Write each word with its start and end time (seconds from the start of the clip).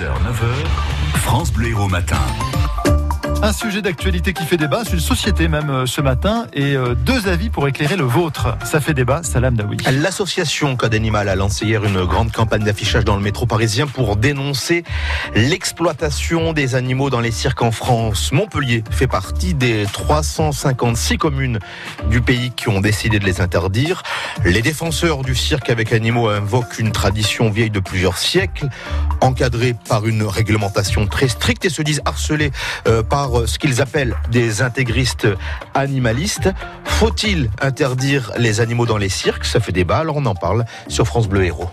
6h, 0.00 0.06
9h, 0.22 1.18
France 1.18 1.52
Bleu 1.52 1.68
Héros 1.68 1.88
Matin. 1.88 2.16
Un 3.42 3.54
sujet 3.54 3.80
d'actualité 3.80 4.34
qui 4.34 4.44
fait 4.44 4.58
débat, 4.58 4.82
c'est 4.84 4.92
une 4.92 5.00
société 5.00 5.48
même 5.48 5.70
euh, 5.70 5.86
ce 5.86 6.02
matin, 6.02 6.46
et 6.52 6.76
euh, 6.76 6.94
deux 6.94 7.26
avis 7.26 7.48
pour 7.48 7.66
éclairer 7.66 7.96
le 7.96 8.04
vôtre. 8.04 8.58
Ça 8.66 8.80
fait 8.80 8.92
débat, 8.92 9.22
Salam 9.22 9.56
Daoui. 9.56 9.78
L'association 9.90 10.76
Code 10.76 10.94
Animal 10.94 11.26
a 11.26 11.36
lancé 11.36 11.64
hier 11.64 11.82
une 11.82 12.04
grande 12.04 12.32
campagne 12.32 12.64
d'affichage 12.64 13.06
dans 13.06 13.16
le 13.16 13.22
métro 13.22 13.46
parisien 13.46 13.86
pour 13.86 14.16
dénoncer 14.16 14.84
l'exploitation 15.34 16.52
des 16.52 16.74
animaux 16.74 17.08
dans 17.08 17.20
les 17.20 17.30
cirques 17.30 17.62
en 17.62 17.72
France. 17.72 18.30
Montpellier 18.30 18.84
fait 18.90 19.06
partie 19.06 19.54
des 19.54 19.86
356 19.90 21.16
communes 21.16 21.60
du 22.10 22.20
pays 22.20 22.50
qui 22.50 22.68
ont 22.68 22.82
décidé 22.82 23.18
de 23.18 23.24
les 23.24 23.40
interdire. 23.40 24.02
Les 24.44 24.60
défenseurs 24.60 25.22
du 25.22 25.34
cirque 25.34 25.70
avec 25.70 25.94
animaux 25.94 26.28
invoquent 26.28 26.78
une 26.78 26.92
tradition 26.92 27.48
vieille 27.48 27.70
de 27.70 27.80
plusieurs 27.80 28.18
siècles, 28.18 28.68
encadrée 29.22 29.74
par 29.88 30.06
une 30.06 30.24
réglementation 30.24 31.06
très 31.06 31.28
stricte 31.28 31.64
et 31.64 31.70
se 31.70 31.80
disent 31.80 32.02
harcelés 32.04 32.50
euh, 32.86 33.02
par 33.02 33.29
ce 33.46 33.58
qu'ils 33.58 33.80
appellent 33.80 34.16
des 34.30 34.62
intégristes 34.62 35.28
animalistes. 35.74 36.50
Faut-il 36.84 37.50
interdire 37.60 38.32
les 38.36 38.60
animaux 38.60 38.86
dans 38.86 38.98
les 38.98 39.08
cirques? 39.08 39.44
Ça 39.44 39.60
fait 39.60 39.72
débat, 39.72 39.98
alors 39.98 40.16
on 40.16 40.26
en 40.26 40.34
parle 40.34 40.64
sur 40.88 41.06
France 41.06 41.28
Bleu 41.28 41.44
Héros. 41.44 41.70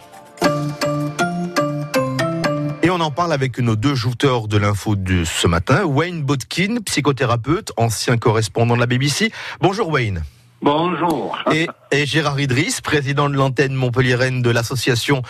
Et 2.83 2.89
on 2.89 2.99
en 3.02 3.11
parle 3.11 3.33
avec 3.33 3.59
nos 3.59 3.75
deux 3.75 3.95
jouteurs 3.95 4.47
de 4.47 4.57
l'info 4.57 4.95
de 4.95 5.23
ce 5.25 5.47
matin. 5.47 5.83
Wayne 5.85 6.23
Botkin, 6.23 6.77
psychothérapeute, 6.85 7.71
ancien 7.75 8.17
correspondant 8.17 8.75
de 8.75 8.80
la 8.80 8.85
BBC. 8.85 9.31
Bonjour 9.59 9.89
Wayne. 9.89 10.23
Bonjour. 10.61 11.38
Et, 11.52 11.67
et, 11.91 12.05
Gérard 12.05 12.39
Idriss, 12.39 12.81
président 12.81 13.30
de 13.30 13.35
l'antenne 13.35 13.73
montpelliéraine 13.73 14.41
de 14.41 14.49
l'association 14.49 15.21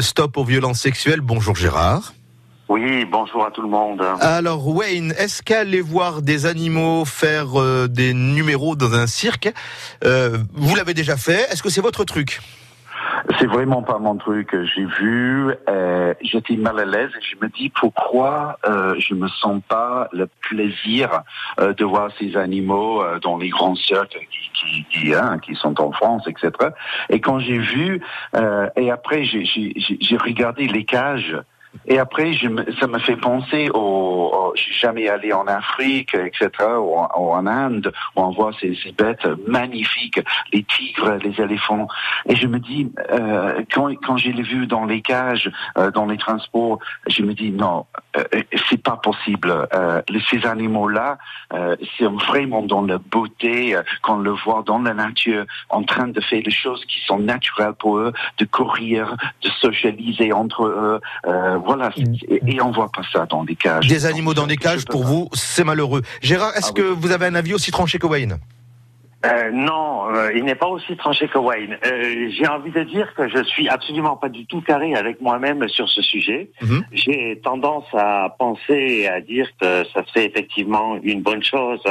Stop 0.00 0.36
aux 0.36 0.44
violences 0.44 0.80
sexuelles. 0.80 1.20
Bonjour 1.20 1.54
Gérard. 1.54 2.14
Oui, 2.70 3.04
bonjour 3.04 3.44
à 3.44 3.50
tout 3.50 3.62
le 3.62 3.68
monde. 3.68 4.00
Alors 4.20 4.68
Wayne, 4.68 5.12
est-ce 5.18 5.42
qu'aller 5.42 5.80
voir 5.80 6.22
des 6.22 6.46
animaux 6.46 7.04
faire 7.04 7.60
euh, 7.60 7.88
des 7.88 8.14
numéros 8.14 8.76
dans 8.76 8.94
un 8.94 9.08
cirque, 9.08 9.52
euh, 10.04 10.38
vous 10.52 10.76
l'avez 10.76 10.94
déjà 10.94 11.16
fait? 11.16 11.50
Est-ce 11.50 11.64
que 11.64 11.68
c'est 11.68 11.80
votre 11.80 12.04
truc? 12.04 12.38
C'est 13.38 13.46
vraiment 13.46 13.82
pas 13.82 13.98
mon 13.98 14.16
truc. 14.16 14.54
J'ai 14.74 14.84
vu, 14.84 15.52
euh, 15.68 16.14
j'étais 16.22 16.56
mal 16.56 16.78
à 16.78 16.84
l'aise 16.84 17.10
et 17.10 17.22
je 17.22 17.44
me 17.44 17.50
dis 17.50 17.70
pourquoi 17.70 18.58
euh, 18.64 18.94
je 18.98 19.14
me 19.14 19.28
sens 19.28 19.60
pas 19.68 20.08
le 20.12 20.28
plaisir 20.48 21.22
euh, 21.58 21.72
de 21.74 21.84
voir 21.84 22.10
ces 22.18 22.36
animaux 22.36 23.02
dans 23.20 23.36
les 23.36 23.48
grands 23.48 23.74
cirques 23.74 24.16
qui, 24.30 24.50
qui, 24.54 24.84
qui, 24.90 25.14
hein, 25.14 25.38
qui, 25.38 25.54
sont 25.54 25.80
en 25.80 25.92
France, 25.92 26.26
etc. 26.28 26.50
Et 27.08 27.20
quand 27.20 27.40
j'ai 27.40 27.58
vu, 27.58 28.00
et 28.76 28.90
après 28.90 29.24
j'ai 29.24 30.16
regardé 30.16 30.66
les 30.66 30.84
cages 30.84 31.36
et 31.86 31.98
après, 31.98 32.32
je 32.32 32.48
me, 32.48 32.64
ça 32.80 32.86
me 32.86 32.98
fait 32.98 33.16
penser 33.16 33.70
au, 33.72 33.78
au 33.78 34.40
je 34.56 34.62
suis 34.62 34.74
jamais 34.74 35.08
allé 35.08 35.32
en 35.32 35.46
Afrique, 35.46 36.14
etc., 36.14 36.48
ou 36.78 36.96
en, 36.96 37.46
Inde, 37.46 37.92
où 38.16 38.20
on 38.20 38.30
voit 38.30 38.52
ces, 38.60 38.76
bêtes 38.96 39.26
magnifiques, 39.46 40.20
les 40.52 40.64
tigres, 40.64 41.18
les 41.22 41.40
éléphants. 41.40 41.88
Et 42.26 42.36
je 42.36 42.46
me 42.46 42.58
dis, 42.58 42.90
euh, 43.10 43.62
quand, 43.72 43.88
quand 44.04 44.16
j'ai 44.16 44.32
les 44.32 44.42
vu 44.42 44.66
dans 44.66 44.84
les 44.84 45.00
cages, 45.00 45.50
euh, 45.78 45.90
dans 45.90 46.06
les 46.06 46.18
transports, 46.18 46.78
je 47.06 47.22
me 47.22 47.34
dis 47.34 47.50
non, 47.50 47.86
euh, 48.16 48.24
c'est 48.68 48.82
pas 48.82 48.96
possible. 48.96 49.68
Euh, 49.74 50.02
ces 50.30 50.46
animaux-là, 50.46 51.18
euh, 51.52 51.76
c'est 51.96 52.06
vraiment 52.06 52.62
dans 52.62 52.82
la 52.82 52.98
beauté, 52.98 53.76
qu'on 54.02 54.18
le 54.18 54.30
voit 54.30 54.62
dans 54.66 54.80
la 54.80 54.94
nature, 54.94 55.44
en 55.68 55.82
train 55.82 56.08
de 56.08 56.20
faire 56.20 56.42
des 56.42 56.50
choses 56.50 56.84
qui 56.86 57.00
sont 57.06 57.18
naturelles 57.18 57.74
pour 57.78 57.98
eux, 57.98 58.12
de 58.38 58.44
courir, 58.44 59.16
de 59.42 59.48
socialiser 59.48 60.32
entre 60.32 60.64
eux 60.64 61.00
voilà, 61.64 61.90
et, 61.96 62.40
et 62.46 62.60
on 62.60 62.70
voit 62.70 62.90
pas 62.96 63.02
ça 63.12 63.26
dans 63.26 63.44
des 63.44 63.56
cages. 63.56 63.86
Des 63.86 64.06
animaux 64.06 64.34
dans 64.34 64.46
des 64.46 64.56
cages, 64.56 64.84
pour 64.84 65.04
vous, 65.04 65.28
c'est 65.32 65.64
malheureux. 65.64 66.02
Gérard, 66.20 66.52
est-ce 66.56 66.70
ah, 66.70 66.78
que 66.78 66.82
oui. 66.90 66.96
vous 67.00 67.10
avez 67.12 67.26
un 67.26 67.34
avis 67.34 67.54
aussi 67.54 67.70
tranché 67.70 67.98
que 67.98 68.06
Wayne? 68.06 68.38
Euh, 69.26 69.50
non, 69.52 70.08
euh, 70.14 70.30
il 70.34 70.44
n'est 70.44 70.54
pas 70.54 70.68
aussi 70.68 70.96
tranché 70.96 71.28
que 71.28 71.36
Wayne. 71.36 71.76
Euh, 71.84 72.30
J'ai 72.30 72.48
envie 72.48 72.70
de 72.70 72.82
dire 72.84 73.12
que 73.14 73.28
je 73.28 73.42
suis 73.42 73.68
absolument 73.68 74.16
pas 74.16 74.30
du 74.30 74.46
tout 74.46 74.62
carré 74.62 74.94
avec 74.94 75.20
moi-même 75.20 75.68
sur 75.68 75.90
ce 75.90 76.00
sujet. 76.00 76.48
Mm 76.62 76.66
-hmm. 76.66 76.82
J'ai 76.92 77.40
tendance 77.44 77.84
à 77.92 78.34
penser 78.38 78.80
et 79.00 79.08
à 79.08 79.20
dire 79.20 79.46
que 79.60 79.84
ça 79.92 80.00
serait 80.06 80.24
effectivement 80.24 80.96
une 81.02 81.20
bonne 81.20 81.44
chose 81.44 81.82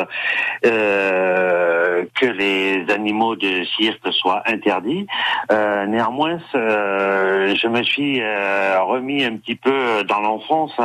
euh, 1.99 2.05
que 2.15 2.25
les 2.25 2.85
animaux 2.91 3.35
de 3.35 3.63
cirque 3.77 4.11
soient 4.11 4.43
interdits. 4.45 5.07
Euh, 5.51 5.85
néanmoins, 5.85 6.39
je 6.53 7.67
me 7.67 7.83
suis 7.83 8.21
remis 8.21 9.23
un 9.23 9.37
petit 9.37 9.55
peu 9.55 10.03
dans 10.03 10.19
l'enfance. 10.19 10.75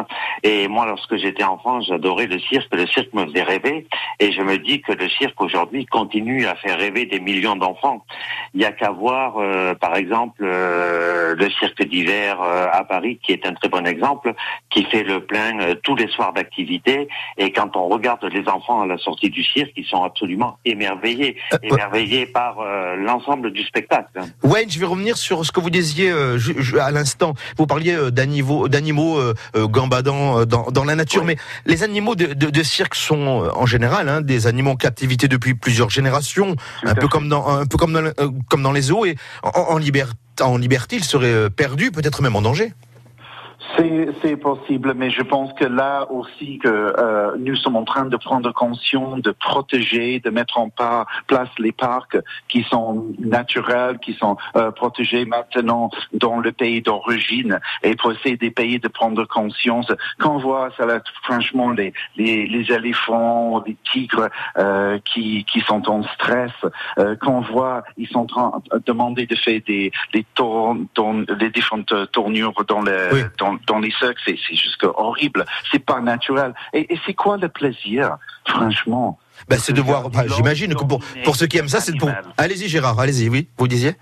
Et 0.42 0.68
moi, 0.68 0.86
lorsque 0.86 1.16
j'étais 1.16 1.44
enfant, 1.44 1.80
j'adorais 1.80 2.26
le 2.26 2.38
cirque. 2.38 2.74
Le 2.74 2.86
cirque 2.86 3.12
me 3.12 3.26
faisait 3.26 3.42
rêver. 3.42 3.86
Et 4.20 4.32
je 4.32 4.42
me 4.42 4.58
dis 4.58 4.80
que 4.80 4.92
le 4.92 5.08
cirque 5.08 5.40
aujourd'hui 5.40 5.86
continue 5.86 6.46
à 6.46 6.54
faire 6.54 6.78
rêver 6.78 7.06
des 7.06 7.20
millions 7.20 7.56
d'enfants. 7.56 8.04
Il 8.54 8.60
n'y 8.60 8.66
a 8.66 8.72
qu'à 8.72 8.90
voir, 8.90 9.38
euh, 9.38 9.74
par 9.74 9.96
exemple, 9.96 10.42
euh, 10.42 11.34
le 11.34 11.50
cirque 11.50 11.82
d'hiver 11.84 12.40
euh, 12.40 12.66
à 12.72 12.84
Paris, 12.84 13.18
qui 13.22 13.32
est 13.32 13.46
un 13.46 13.54
très 13.54 13.68
bon 13.68 13.86
exemple, 13.86 14.32
qui 14.70 14.84
fait 14.84 15.02
le 15.02 15.20
plein 15.20 15.58
euh, 15.60 15.74
tous 15.82 15.96
les 15.96 16.08
soirs 16.08 16.32
d'activité. 16.32 17.08
Et 17.36 17.50
quand 17.50 17.76
on 17.76 17.88
regarde 17.88 18.24
les 18.24 18.48
enfants 18.48 18.82
à 18.82 18.86
la 18.86 18.98
sortie 18.98 19.30
du 19.30 19.42
cirque, 19.42 19.72
ils 19.76 19.84
sont 19.84 20.04
absolument 20.04 20.58
émerveillés, 20.64 21.03
émerveillés 21.62 22.26
par 22.32 22.60
euh, 22.60 22.96
l'ensemble 22.96 23.52
du 23.52 23.62
spectacle. 23.62 24.20
Wayne, 24.42 24.70
je 24.70 24.78
vais 24.78 24.86
revenir 24.86 25.16
sur 25.16 25.44
ce 25.44 25.52
que 25.52 25.60
vous 25.60 25.70
disiez 25.70 26.12
à 26.80 26.90
l'instant. 26.90 27.34
Vous 27.56 27.66
parliez 27.66 27.96
d'animaux, 28.10 28.68
d'animaux 28.68 29.20
gambadant 29.54 30.44
dans, 30.44 30.70
dans, 30.70 30.84
la 30.84 30.94
nature, 30.94 31.22
oui. 31.22 31.28
mais 31.28 31.36
les 31.66 31.82
animaux 31.82 32.14
de, 32.14 32.26
de, 32.26 32.50
de, 32.50 32.62
cirque 32.62 32.94
sont 32.94 33.50
en 33.54 33.66
général 33.66 34.08
hein, 34.08 34.20
des 34.20 34.46
animaux 34.46 34.70
en 34.70 34.76
captivité 34.76 35.28
depuis 35.28 35.54
plusieurs 35.54 35.90
générations, 35.90 36.56
un 36.84 36.94
peu, 36.94 37.08
comme 37.08 37.28
dans, 37.28 37.46
un 37.48 37.66
peu 37.66 37.76
comme 37.76 37.92
dans, 37.92 38.04
euh, 38.04 38.30
comme 38.48 38.62
dans 38.62 38.72
les 38.72 38.82
zoos, 38.82 39.06
et 39.06 39.16
en, 39.42 39.50
en, 39.50 39.78
liber, 39.78 40.04
en 40.40 40.56
liberté, 40.56 40.96
ils 40.96 41.04
seraient 41.04 41.50
perdus, 41.50 41.90
peut-être 41.90 42.22
même 42.22 42.36
en 42.36 42.42
danger. 42.42 42.72
C'est 43.76 44.36
possible, 44.36 44.94
mais 44.94 45.10
je 45.10 45.22
pense 45.22 45.52
que 45.54 45.64
là 45.64 46.10
aussi 46.10 46.58
que 46.58 46.68
euh, 46.68 47.32
nous 47.38 47.56
sommes 47.56 47.76
en 47.76 47.84
train 47.84 48.04
de 48.04 48.16
prendre 48.16 48.52
conscience, 48.52 49.20
de 49.20 49.32
protéger, 49.32 50.20
de 50.20 50.30
mettre 50.30 50.58
en 50.58 50.70
place 50.70 51.48
les 51.58 51.72
parcs 51.72 52.16
qui 52.48 52.62
sont 52.64 53.06
naturels, 53.18 53.98
qui 53.98 54.14
sont 54.14 54.36
euh, 54.56 54.70
protégés 54.70 55.24
maintenant 55.24 55.90
dans 56.12 56.38
le 56.38 56.52
pays 56.52 56.82
d'origine, 56.82 57.58
et 57.82 57.96
pour 57.96 58.12
essayer 58.12 58.36
des 58.36 58.50
pays 58.50 58.78
de 58.78 58.88
prendre 58.88 59.24
conscience. 59.24 59.90
Quand 60.18 60.36
on 60.36 60.38
voit 60.38 60.70
ça, 60.76 60.86
là, 60.86 61.00
franchement, 61.22 61.70
les, 61.70 61.92
les, 62.16 62.46
les 62.46 62.72
éléphants, 62.72 63.62
les 63.66 63.76
tigres 63.92 64.28
euh, 64.58 64.98
qui, 65.04 65.44
qui 65.44 65.60
sont 65.60 65.88
en 65.88 66.02
stress, 66.14 66.52
euh, 66.98 67.16
quand 67.20 67.38
on 67.38 67.40
voit 67.40 67.82
ils 67.96 68.08
sont 68.08 68.20
en 68.20 68.26
train 68.26 68.62
de 68.72 68.82
demander 68.86 69.26
de 69.26 69.34
faire 69.34 69.60
des, 69.66 69.92
des, 70.12 70.24
tour, 70.34 70.76
dans, 70.94 71.24
les 71.38 71.50
différentes 71.50 72.10
tournures 72.12 72.52
dans 72.68 72.82
les 72.82 73.08
oui. 73.12 73.20
dans, 73.38 73.53
dans 73.66 73.78
les 73.78 73.92
cercles, 73.98 74.20
c'est 74.26 74.56
juste 74.56 74.84
horrible. 74.84 75.44
C'est 75.70 75.84
pas 75.84 76.00
naturel. 76.00 76.54
Et, 76.72 76.92
et 76.92 77.00
c'est 77.06 77.14
quoi 77.14 77.36
le 77.36 77.48
plaisir, 77.48 78.16
franchement? 78.46 79.18
Ben, 79.48 79.58
C'est 79.58 79.72
de 79.72 79.80
voir, 79.80 80.10
bah, 80.10 80.24
j'imagine 80.28 80.74
que 80.74 80.84
pour, 80.84 81.00
pour 81.24 81.36
ceux 81.36 81.46
qui 81.46 81.58
aiment 81.58 81.68
ça, 81.68 81.80
c'est 81.80 81.96
pour... 81.96 82.10
Allez-y 82.36 82.68
Gérard, 82.68 82.98
allez-y, 83.00 83.28
oui, 83.28 83.48
vous 83.58 83.68
disiez? 83.68 83.96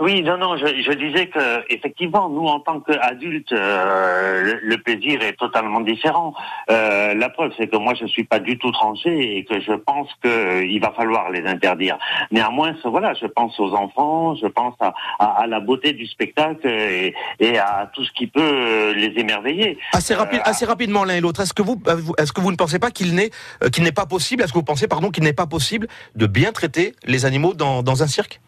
Oui, 0.00 0.22
non, 0.22 0.36
non, 0.38 0.56
je, 0.56 0.66
je 0.66 0.92
disais 0.92 1.28
que 1.28 1.72
effectivement, 1.72 2.28
nous 2.28 2.46
en 2.46 2.58
tant 2.58 2.80
qu'adultes, 2.80 3.52
euh, 3.52 4.42
le, 4.42 4.60
le, 4.60 4.78
plaisir 4.78 5.22
est 5.22 5.34
totalement 5.34 5.80
différent. 5.80 6.34
Euh, 6.68 7.14
la 7.14 7.30
preuve, 7.30 7.52
c'est 7.56 7.68
que 7.68 7.76
moi, 7.76 7.94
je 7.94 8.06
suis 8.06 8.24
pas 8.24 8.40
du 8.40 8.58
tout 8.58 8.72
tranché 8.72 9.36
et 9.36 9.44
que 9.44 9.60
je 9.60 9.72
pense 9.72 10.08
que 10.20 10.28
euh, 10.28 10.66
il 10.66 10.80
va 10.80 10.90
falloir 10.90 11.30
les 11.30 11.46
interdire. 11.46 11.96
Néanmoins, 12.32 12.74
voilà, 12.84 13.14
je 13.14 13.26
pense 13.26 13.58
aux 13.60 13.72
enfants, 13.72 14.34
je 14.34 14.48
pense 14.48 14.74
à, 14.80 14.94
à, 15.20 15.42
à 15.42 15.46
la 15.46 15.60
beauté 15.60 15.92
du 15.92 16.06
spectacle 16.06 16.66
et, 16.66 17.14
et, 17.38 17.58
à 17.58 17.88
tout 17.94 18.04
ce 18.04 18.10
qui 18.12 18.26
peut 18.26 18.92
les 18.96 19.12
émerveiller. 19.16 19.78
Assez, 19.92 20.14
rapide, 20.14 20.40
assez 20.44 20.64
rapidement 20.64 21.04
l'un 21.04 21.14
et 21.14 21.20
l'autre. 21.20 21.40
Est-ce 21.40 21.54
que 21.54 21.62
vous, 21.62 21.80
est-ce 22.18 22.32
que 22.32 22.40
vous 22.40 22.50
ne 22.50 22.56
pensez 22.56 22.80
pas 22.80 22.90
qu'il 22.90 23.14
n'est, 23.14 23.30
qu'il 23.72 23.84
n'est 23.84 23.92
pas 23.92 24.06
possible 24.06 24.42
Est-ce 24.42 24.52
que 24.52 24.58
vous 24.58 24.64
pensez, 24.64 24.88
pardon, 24.88 25.10
qu'il 25.10 25.22
n'est 25.22 25.32
pas 25.32 25.46
possible 25.46 25.86
de 26.16 26.26
bien 26.26 26.50
traiter 26.50 26.94
les 27.04 27.26
animaux 27.26 27.54
dans, 27.54 27.84
dans 27.84 28.02
un 28.02 28.08
cirque? 28.08 28.40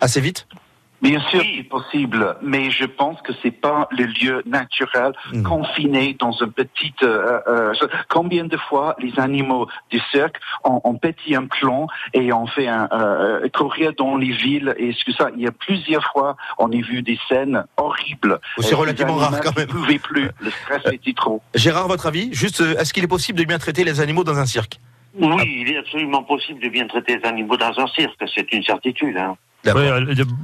Assez 0.00 0.22
vite? 0.22 0.46
Bien 1.04 1.20
sûr, 1.28 1.40
oui. 1.40 1.56
c'est 1.58 1.68
possible, 1.68 2.36
mais 2.40 2.70
je 2.70 2.86
pense 2.86 3.20
que 3.20 3.32
c'est 3.42 3.50
pas 3.50 3.88
le 3.90 4.06
lieu 4.06 4.42
naturel 4.46 5.12
mmh. 5.32 5.42
confiné 5.42 6.16
dans 6.18 6.32
une 6.32 6.50
petite. 6.50 7.02
Euh, 7.02 7.40
euh, 7.46 7.74
combien 8.08 8.44
de 8.44 8.56
fois 8.56 8.96
les 8.98 9.12
animaux 9.18 9.68
du 9.90 10.00
cirque 10.10 10.36
ont, 10.64 10.80
ont 10.82 10.94
pété 10.94 11.36
un 11.36 11.44
plomb 11.44 11.88
et 12.14 12.32
ont 12.32 12.46
fait 12.46 12.68
un 12.68 12.88
euh, 12.92 13.46
courir 13.50 13.92
dans 13.98 14.16
les 14.16 14.32
villes 14.32 14.74
et 14.78 14.94
ce 14.94 15.04
que 15.04 15.12
ça. 15.12 15.28
Il 15.36 15.42
y 15.42 15.46
a 15.46 15.52
plusieurs 15.52 16.04
fois, 16.10 16.36
on 16.56 16.72
a 16.72 16.76
vu 16.76 17.02
des 17.02 17.18
scènes 17.28 17.64
horribles. 17.76 18.40
C'est 18.60 18.74
relativement 18.74 19.16
rare 19.16 19.40
quand 19.42 19.56
même. 19.56 19.68
Ne 19.68 19.98
plus. 19.98 20.30
Le 20.40 20.50
stress 20.50 20.82
était 20.90 21.12
trop. 21.12 21.42
Gérard, 21.54 21.86
votre 21.86 22.06
avis 22.06 22.32
Juste, 22.32 22.60
est-ce 22.60 22.94
qu'il 22.94 23.04
est 23.04 23.08
possible 23.08 23.38
de 23.38 23.44
bien 23.44 23.58
traiter 23.58 23.84
les 23.84 24.00
animaux 24.00 24.24
dans 24.24 24.38
un 24.38 24.46
cirque? 24.46 24.80
Oui, 25.16 25.58
il 25.60 25.72
est 25.72 25.76
absolument 25.76 26.22
possible 26.22 26.60
de 26.60 26.68
bien 26.68 26.86
traiter 26.86 27.18
les 27.18 27.28
animaux 27.28 27.56
dans 27.56 27.78
un 27.78 27.86
cirque. 27.88 28.16
C'est 28.34 28.52
une 28.52 28.64
certitude. 28.64 29.16
Hein. 29.16 29.36
Oui, 29.66 29.82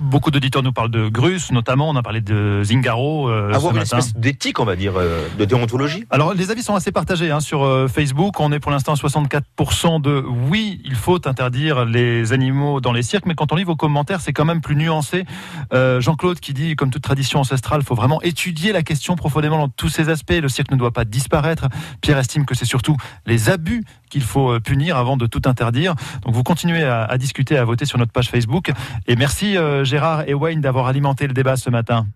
beaucoup 0.00 0.30
d'auditeurs 0.30 0.62
nous 0.62 0.72
parlent 0.72 0.90
de 0.90 1.08
Grus, 1.08 1.52
notamment. 1.52 1.90
On 1.90 1.96
a 1.96 2.02
parlé 2.02 2.20
de 2.20 2.62
Zingaro 2.64 3.28
euh, 3.28 3.52
Avoir 3.52 3.72
une 3.72 3.78
matin. 3.80 3.98
espèce 3.98 4.14
d'éthique, 4.16 4.58
on 4.60 4.64
va 4.64 4.76
dire, 4.76 4.94
euh, 4.96 5.26
de 5.38 5.44
déontologie. 5.44 6.04
Alors, 6.10 6.32
les 6.34 6.50
avis 6.50 6.62
sont 6.62 6.74
assez 6.74 6.92
partagés 6.92 7.30
hein, 7.30 7.40
sur 7.40 7.62
euh, 7.64 7.88
Facebook. 7.88 8.40
On 8.40 8.52
est 8.52 8.60
pour 8.60 8.70
l'instant 8.70 8.92
à 8.92 8.96
64% 8.96 10.00
de 10.00 10.24
oui, 10.48 10.80
il 10.84 10.94
faut 10.94 11.26
interdire 11.28 11.84
les 11.84 12.32
animaux 12.32 12.80
dans 12.80 12.92
les 12.92 13.02
cirques. 13.02 13.26
Mais 13.26 13.34
quand 13.34 13.52
on 13.52 13.56
lit 13.56 13.64
vos 13.64 13.76
commentaires, 13.76 14.20
c'est 14.20 14.32
quand 14.32 14.44
même 14.44 14.60
plus 14.60 14.76
nuancé. 14.76 15.24
Euh, 15.72 16.00
Jean-Claude 16.00 16.40
qui 16.40 16.54
dit, 16.54 16.76
comme 16.76 16.90
toute 16.90 17.02
tradition 17.02 17.40
ancestrale, 17.40 17.80
il 17.82 17.86
faut 17.86 17.94
vraiment 17.94 18.22
étudier 18.22 18.72
la 18.72 18.82
question 18.82 19.16
profondément 19.16 19.58
dans 19.58 19.68
tous 19.68 19.88
ses 19.88 20.08
aspects. 20.08 20.32
Le 20.40 20.48
cirque 20.48 20.70
ne 20.70 20.76
doit 20.76 20.92
pas 20.92 21.04
disparaître. 21.04 21.68
Pierre 22.00 22.18
estime 22.18 22.46
que 22.46 22.54
c'est 22.54 22.64
surtout 22.64 22.96
les 23.26 23.50
abus 23.50 23.84
qu'il 24.10 24.22
faut 24.22 24.52
euh, 24.52 24.60
punir 24.60 24.96
avant 24.98 25.16
de 25.16 25.26
tout 25.26 25.42
interdire. 25.46 25.94
Donc, 26.24 26.34
vous 26.34 26.42
continuez 26.42 26.84
à, 26.84 27.04
à 27.04 27.16
discuter, 27.16 27.56
à 27.56 27.64
voter 27.64 27.86
sur 27.86 27.98
notre 27.98 28.12
page 28.12 28.28
Facebook. 28.28 28.70
Et 29.06 29.16
merci 29.16 29.56
euh, 29.56 29.84
Gérard 29.84 30.28
et 30.28 30.34
Wayne 30.34 30.60
d'avoir 30.60 30.86
alimenté 30.86 31.26
le 31.26 31.32
débat 31.32 31.56
ce 31.56 31.70
matin. 31.70 32.06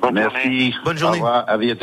Bonne 0.00 0.16
journée. 0.16 0.30
Merci. 0.32 0.74
Bonne 0.84 0.98
journée. 0.98 1.18
Au 1.18 1.24
revoir. 1.24 1.44
À 1.48 1.58
bientôt. 1.58 1.76